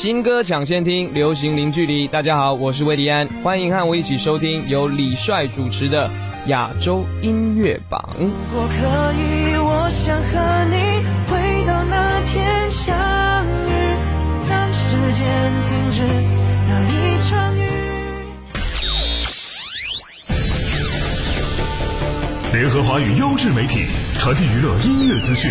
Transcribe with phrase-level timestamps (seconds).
[0.00, 2.08] 新歌抢先听，流行零距离。
[2.08, 6.10] 大家好，我是魏迪安，欢迎和我一起收听由李帅主持的
[6.46, 8.08] 亚洲音乐榜。
[8.18, 8.76] 如果可
[9.12, 12.96] 以，我想和你回到那天相
[13.68, 13.72] 遇，
[14.48, 15.26] 让时间
[15.64, 16.00] 停止
[16.66, 17.60] 那一场雨。
[22.54, 23.84] 联合华语优质媒体，
[24.18, 25.50] 传递娱乐音乐资讯，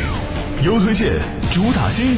[0.63, 1.13] 优推荐，
[1.51, 2.17] 主打新。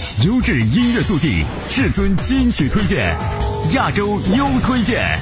[0.23, 3.17] 优质音乐速递，至尊金曲推荐，
[3.73, 5.19] 亚洲优推荐。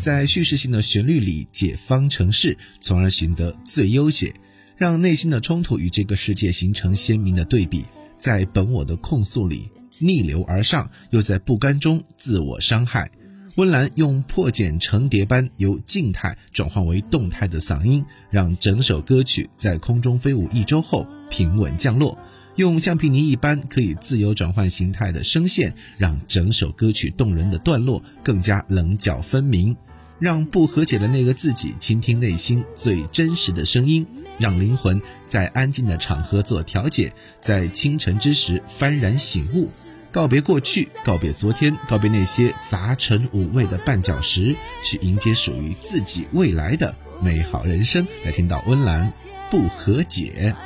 [0.00, 4.32] 在叙事性的旋律里解方程式，从而寻得最优解，
[4.74, 7.84] 让内心的冲突与这个世界形成鲜明的对比。
[8.16, 13.10] 在本我的控诉里逆流而上，又在不甘中自我伤害。
[13.56, 22.18] 温岚用破茧成蝶般由静态转换为动态的嗓音，让整首歌曲在空中飞舞一周后平稳降落。
[22.56, 29.76] 用橡皮泥一般可以自由转换形态的声线，让整首歌曲动人的段落更加棱角分明。
[30.18, 34.04] 让不和解的那个自己倾听内心最真实的声音，
[34.36, 39.70] 让灵魂在安静的场合做调解，在清晨之时幡然醒悟。
[40.10, 48.04] 告别过去，告别昨天，告别那些杂陈五味的绊脚石，去迎接属于自己未来的美好人生。
[48.24, 49.12] 来听到温岚
[49.52, 50.56] 不和解。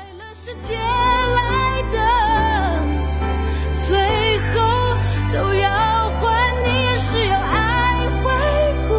[0.60, 1.96] 借来的
[3.86, 4.96] 最后
[5.32, 6.20] 都要还
[6.64, 8.30] 你也是要爱回
[8.88, 8.90] 顾。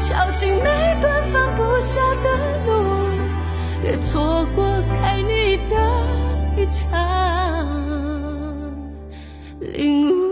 [0.00, 2.28] 小心每段放不下的
[2.66, 2.70] 路
[3.82, 4.64] 别错过
[5.02, 5.74] 爱你的
[6.56, 6.90] 一场。
[9.60, 10.29] 领悟。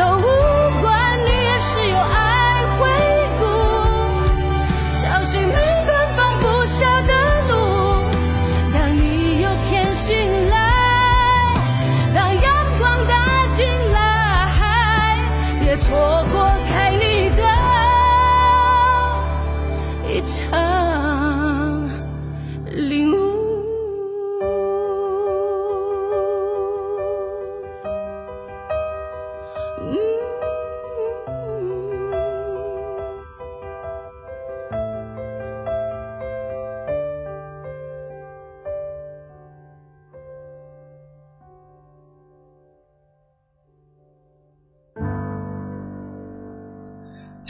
[0.00, 0.29] 都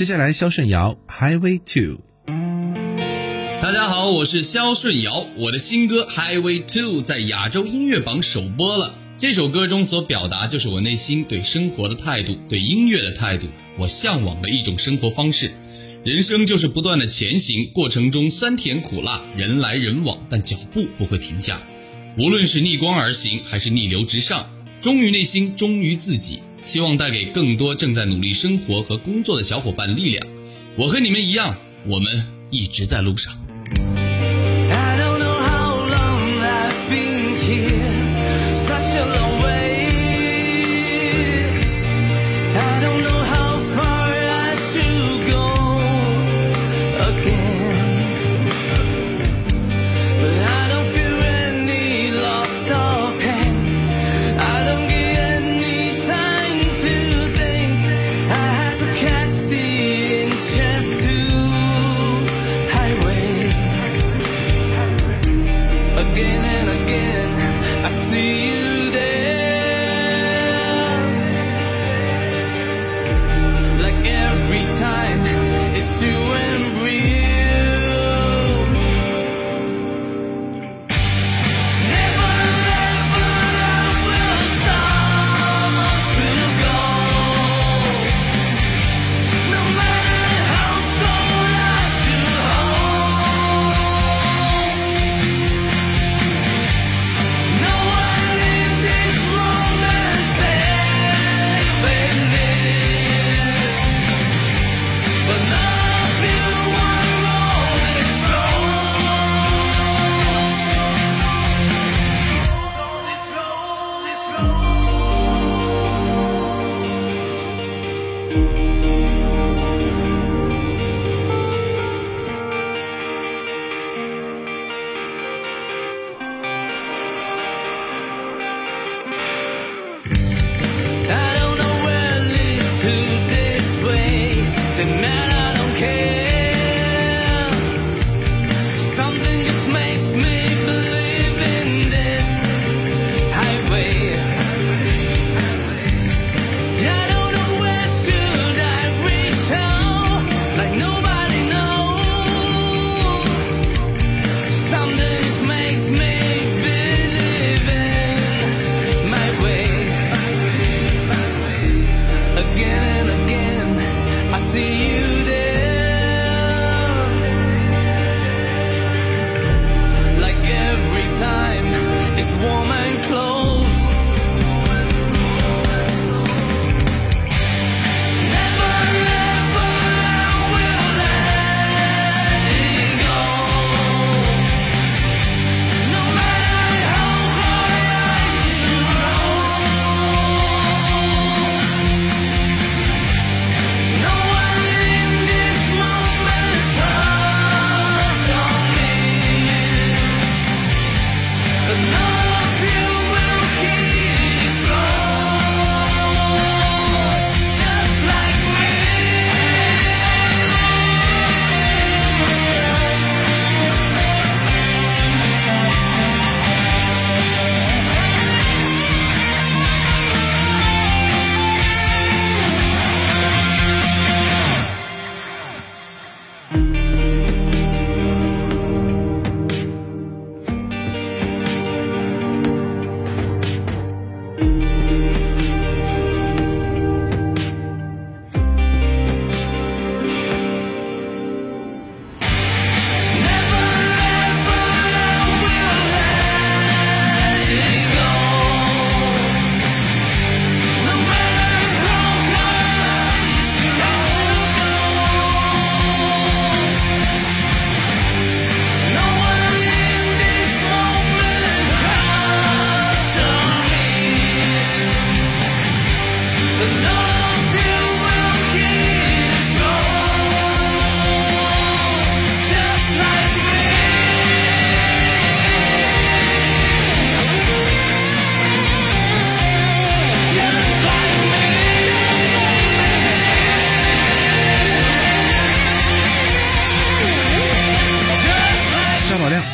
[0.00, 1.98] 接下来，肖顺尧《Highway Two》。
[3.60, 8.94] 大家好，我是肖顺尧，我的新歌《Highway Two》在亚洲音乐榜首播了。
[9.18, 13.48] 这首歌中所表达就是我内心对生活的态度，对音乐的态度，
[13.78, 15.52] 我向往的一种生活方式。
[16.02, 21.60] 人生就是不断的前行，过程中酸甜苦辣，人来人往，但脚步不会停下。
[22.16, 24.50] 无论是逆光而行，还是逆流直上，
[24.80, 26.40] 忠于内心，忠于自己。
[26.62, 30.26] 希望带给更多正在努力生活和工作的小伙伴力量。
[30.76, 33.32] 我和你们一样，我们一直在路上。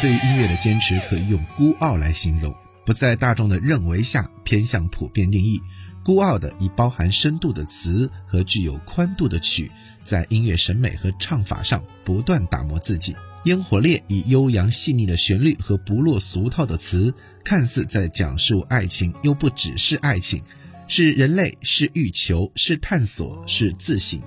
[0.07, 5.61] 对音乐的坚持可以用孤傲来形容，不在大众的认为下偏向普遍定义。
[6.05, 9.69] 孤傲的以包含深度的词和具有宽度的曲，
[10.05, 13.17] 在音乐审美和唱法上不断打磨自己。
[13.47, 20.41] 烟火烈以悠扬细腻的旋律和不落俗套的词，看似在讲述爱情，又不只是爱情，
[20.87, 24.23] 是人类，是欲求，是探索，是自省。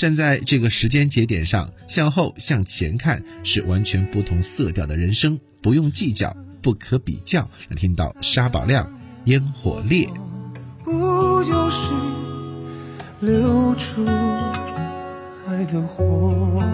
[0.00, 7.42] 站在这个时间节点上，向后向前看是完全不同色调的人生，不用计较，不可比较。
[7.68, 8.90] 来听到沙宝亮，
[9.26, 10.08] 烟火烈，
[10.82, 11.90] 不就是
[13.20, 14.06] 留住
[15.46, 16.64] 爱的火？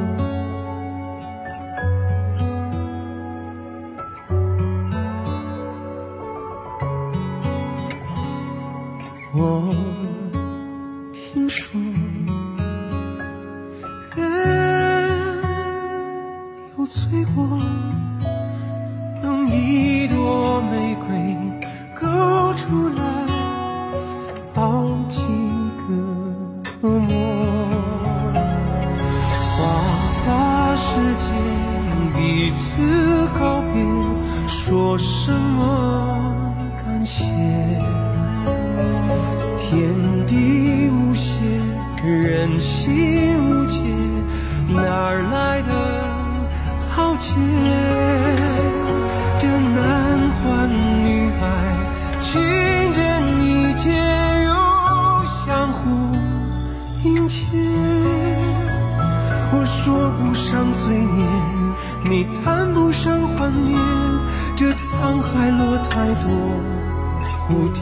[42.36, 43.80] 人心无解，
[44.68, 45.72] 哪儿来的？
[46.90, 47.32] 豪杰，
[49.38, 50.68] 这男欢
[51.02, 51.42] 女爱，
[52.20, 52.38] 情
[52.92, 53.02] 人
[53.40, 53.88] 意结
[54.44, 54.52] 又
[55.24, 55.88] 相互
[57.02, 57.48] 殷切。
[59.52, 61.24] 我说不上罪孽，
[62.04, 63.78] 你谈不上幻灭，
[64.54, 66.28] 这沧海落太多
[67.48, 67.80] 蝴蝶。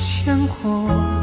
[0.00, 1.19] 牵挂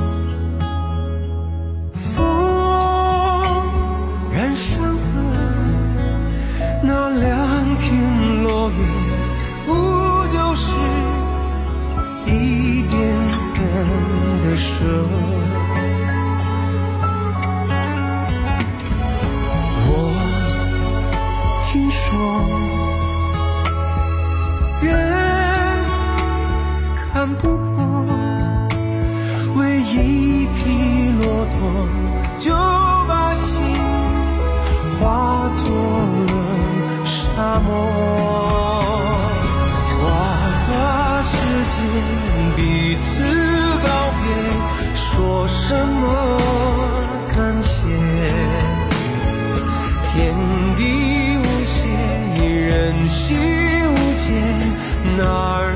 [45.68, 46.40] 什么
[47.36, 47.84] 感谢？
[50.06, 50.34] 天
[50.78, 50.82] 地
[51.40, 51.76] 无邪，
[52.42, 53.38] 人心
[53.92, 54.32] 无界，
[55.18, 55.67] 哪？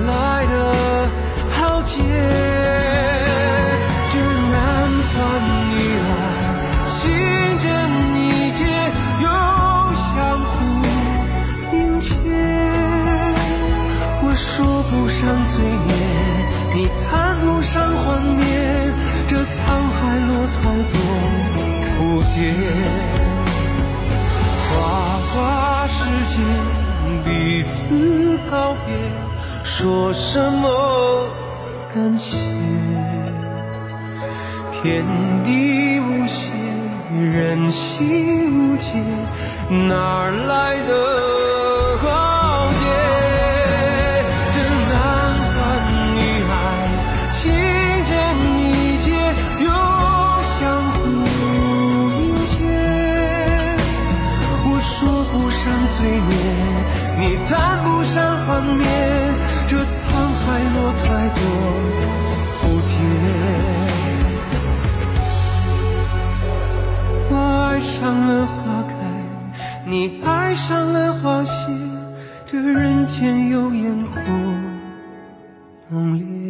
[24.68, 26.36] 花花世界，
[27.26, 28.94] 彼此告别，
[29.64, 31.28] 说什么
[31.94, 32.38] 感谢？
[34.72, 35.06] 天
[35.44, 36.52] 地无邪，
[37.14, 38.94] 人心无界，
[39.70, 41.61] 哪来的？
[73.22, 74.20] 间有烟火
[75.90, 76.42] 浓烈。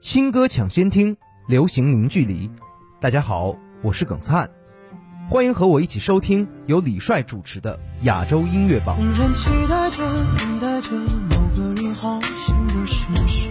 [0.00, 1.16] 新歌抢先听，
[1.52, 2.50] 流行零距离。
[2.98, 4.50] 大家好，我是耿灿，
[5.28, 8.96] 欢迎和我一起收听由李帅主持的亚洲音乐榜。
[9.12, 9.98] 人期待着，
[10.38, 10.88] 等待着
[11.28, 13.50] 某个你好心的施舍，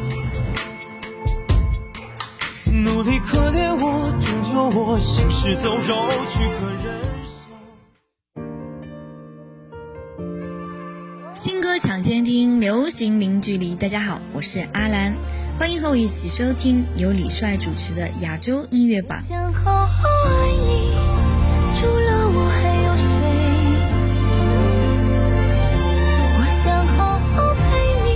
[2.72, 7.00] 努力可怜我，拯救我，行尸走肉去可忍。
[11.36, 13.76] 新歌抢先听，流行零距离。
[13.76, 15.14] 大家好，我是阿兰。
[15.62, 19.22] 欢迎和我一起收听由李帅主持的亚洲音乐榜。
[19.22, 20.90] 想好好爱你
[21.76, 23.22] 除了我还有谁？
[26.36, 27.54] 我想好好
[28.04, 28.10] 你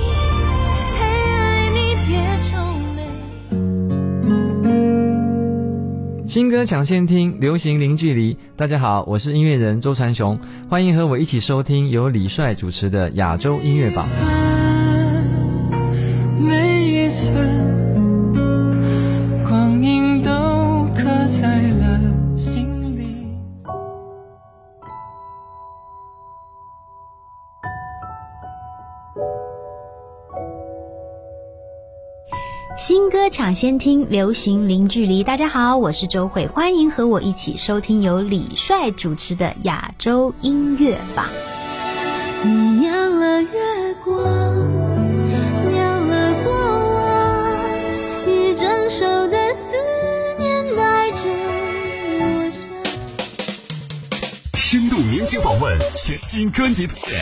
[1.00, 2.18] 爱你别
[2.96, 3.06] 眉。
[6.28, 8.36] 新歌抢先听流行零距离。
[8.56, 14.04] 大家好我是音乐人周传雄欢迎和我一起收听由李帅主持的亚洲音乐榜。
[33.54, 35.24] 先听，流行零距离。
[35.24, 41.28] 大家好，我是周慧，欢迎和我一起收听由李帅主持的亚洲音乐榜。
[42.44, 42.50] 你
[42.80, 43.50] 酿了月
[44.04, 44.24] 光，
[45.72, 46.54] 酿了过
[46.96, 47.70] 往，
[48.26, 49.76] 你整首的思
[50.40, 51.22] 念带着
[52.20, 52.68] 我想。
[54.54, 57.20] 深度明星访问，全新专辑推荐，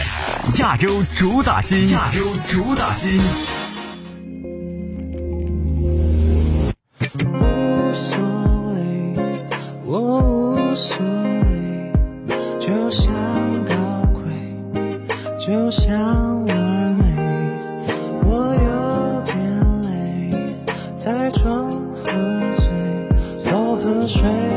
[0.60, 3.20] 亚洲主打新，亚洲主打新。
[24.13, 24.52] 水，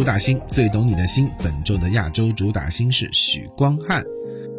[0.00, 4.02] 主打星最懂你的心，本周的亚洲主打星是许光汉，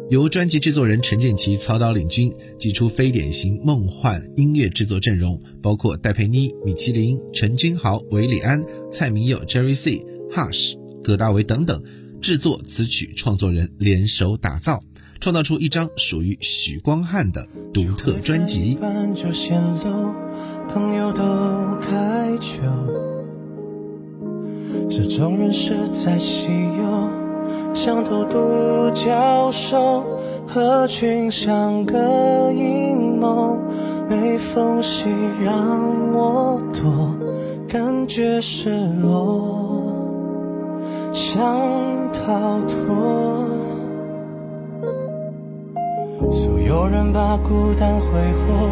[0.08, 11.82] 由专辑制作人陈建奇操刀领军，祭出非典型梦幻音乐制作阵容，包括戴佩妮、米其林、陈君豪、韦礼安、蔡明佑、Jerry C、Hush、葛大为等等，
[12.20, 14.80] 制作词曲创作人联手打造，
[15.18, 18.76] 创造出一张属于许光汉的独特专辑。
[18.80, 19.88] 班就先走，
[20.72, 21.20] 朋友都
[21.80, 22.62] 开酒，
[24.94, 30.04] 这种人实在稀有，像头独角兽，
[30.46, 33.58] 合群像个阴谋，
[34.06, 35.08] 没缝隙
[35.42, 35.54] 让
[36.12, 37.08] 我躲，
[37.66, 38.68] 感觉失
[39.00, 39.96] 落，
[41.14, 41.40] 想
[42.12, 43.48] 逃脱。
[46.30, 48.06] 所有人把孤单挥
[48.44, 48.70] 霍，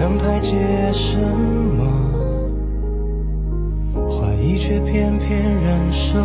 [0.00, 0.56] 能排解
[0.94, 2.11] 什么？
[4.44, 6.18] 你却偏偏忍受，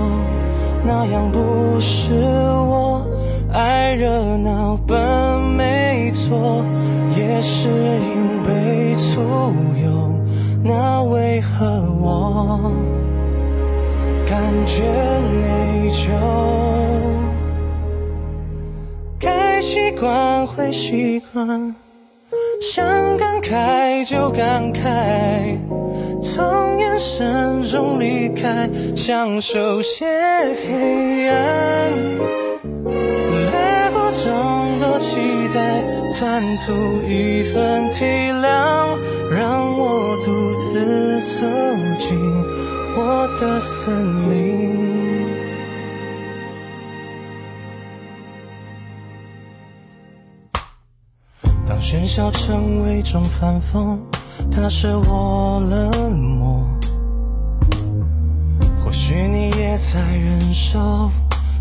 [0.83, 3.07] 那样不是我。
[3.53, 6.65] 爱热闹本没错，
[7.15, 9.21] 也是因被簇
[9.83, 10.19] 拥，
[10.63, 11.65] 那为何
[12.01, 12.71] 我
[14.27, 14.81] 感觉
[15.43, 16.09] 内疚？
[19.19, 21.75] 该习惯会习惯，
[22.59, 22.83] 想
[23.17, 25.57] 感慨就感慨，
[26.21, 31.93] 从眼神中离开，享受些黑暗。
[32.83, 35.17] 掠过众多期
[35.53, 36.73] 待，贪图
[37.07, 38.03] 一份体
[38.41, 38.97] 谅，
[39.31, 41.45] 让我独自走
[41.99, 42.17] 进
[42.97, 44.86] 我的森林。
[51.77, 53.99] 当喧嚣成为种反讽，
[54.51, 56.67] 它使我冷漠。
[58.83, 61.11] 或许你也在忍受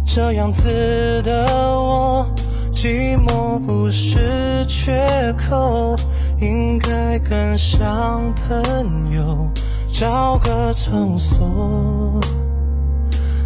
[0.06, 2.26] 这样子的我，
[2.72, 5.94] 寂寞不是缺口，
[6.40, 9.50] 应该更像朋友，
[9.92, 12.18] 找个场所，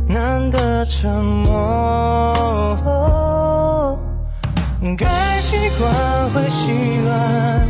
[0.06, 1.50] 难得沉默。
[4.96, 6.72] 该习惯会习
[7.04, 7.68] 惯，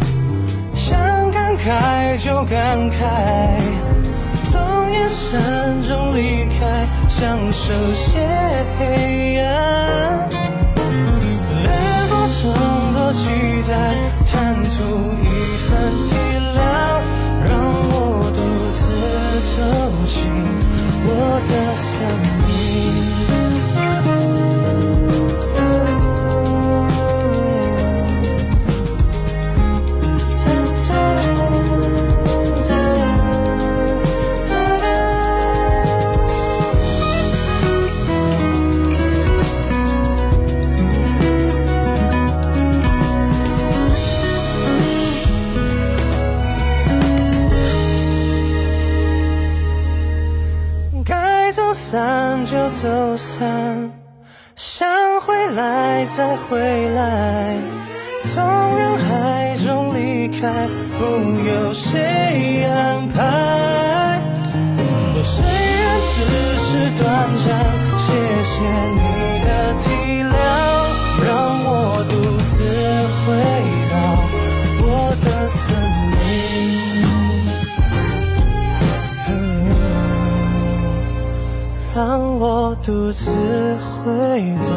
[0.75, 0.97] 想
[1.33, 3.59] 感慨就感慨，
[4.45, 8.21] 从眼神中离开，享受些
[8.79, 10.29] 黑暗，
[11.65, 11.69] 掠
[12.11, 12.55] 过众
[12.95, 13.29] 多期
[13.67, 13.73] 待，
[14.25, 14.71] 贪图
[15.21, 15.27] 一
[15.67, 15.69] 份
[16.05, 16.15] 体
[16.55, 16.61] 谅，
[17.45, 17.51] 让
[17.91, 18.39] 我独
[18.73, 18.81] 自
[19.51, 19.59] 走
[20.07, 20.15] 进
[21.05, 21.09] 我
[21.45, 21.91] 的森
[22.23, 22.40] 林。
[82.91, 84.71] 独自回到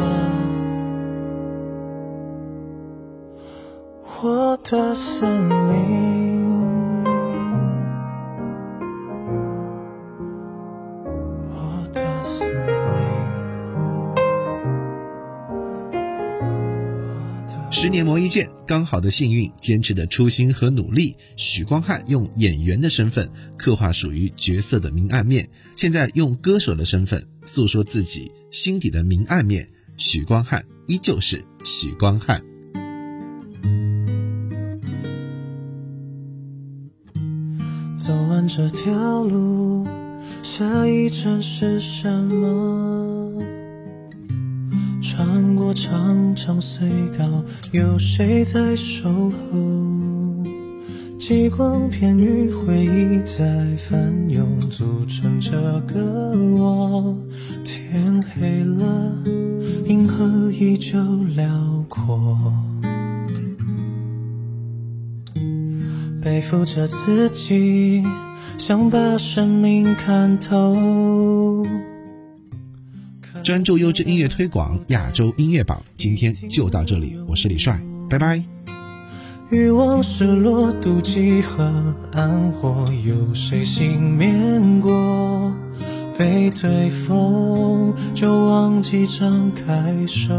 [4.22, 5.26] 我的思
[18.66, 21.16] 刚好的幸运，坚持的初心和努力。
[21.36, 29.68] 许光汉用演员的身份刻画属于角色的明暗面，现在用歌手的身份诉说自己心底的明暗面。
[29.96, 32.42] 许光汉依旧是许光汉。
[37.96, 39.86] 走完这条路，
[40.42, 43.13] 下一站是什么？
[45.74, 47.24] 长长隧道，
[47.72, 50.44] 有谁在守候？
[51.18, 55.52] 极光片与回忆在翻涌，组成这
[55.86, 57.16] 个我。
[57.64, 59.12] 天黑了，
[59.86, 60.98] 银河依旧
[61.34, 61.46] 辽
[61.88, 62.52] 阔。
[66.22, 68.02] 背负着自己，
[68.58, 70.76] 想把生命看透。
[73.44, 77.78] 专注优质音乐推广亚洲音乐榜，今天就到这里，我是李帅，
[78.08, 78.42] 拜拜。
[79.50, 85.54] 欲望失落、妒忌和暗火，有谁幸免过？
[86.16, 90.32] 被推风就忘记张开手，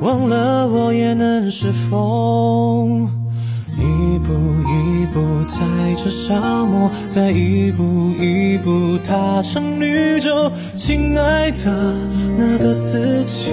[0.00, 3.10] 忘了我也能是风。
[3.78, 10.50] 一步一步踩着沙漠，再一步一步踏上绿洲。
[10.76, 11.94] 亲爱的，
[12.36, 13.52] 那个自己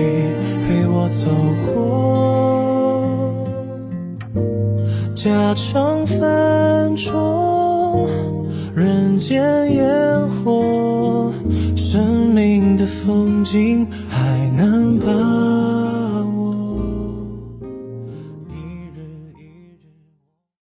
[0.65, 1.29] 陪我走
[1.65, 3.45] 过，
[5.13, 8.07] 家常饭桌，
[8.73, 9.41] 人间
[9.75, 11.31] 烟火，
[11.75, 15.05] 生命的风景还能把